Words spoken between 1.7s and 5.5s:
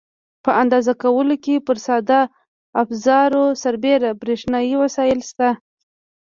ساده افزارو سربېره برېښنایي وسایل شته.